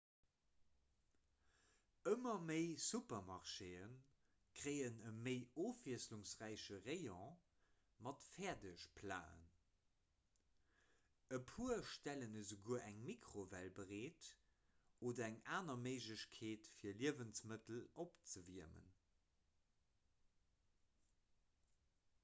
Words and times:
ëmmer 2.11 2.37
méi 2.45 2.63
supermarchée 2.83 3.81
kréien 4.59 4.95
e 5.09 5.11
méi 5.27 5.43
ofwiesselungsräiche 5.65 6.79
rayon 6.87 7.35
mat 8.07 8.25
fäerdegplaten 8.31 9.43
e 11.39 11.41
puer 11.51 11.85
stellen 11.91 12.41
esouguer 12.41 12.81
eng 12.89 13.05
mikrowell 13.11 13.71
bereet 13.83 14.31
oder 15.11 15.27
eng 15.29 15.39
aner 15.61 15.79
méiglechkeet 15.85 16.73
fir 16.81 16.99
liewensmëttel 17.05 17.85
opzewiermen 18.09 18.89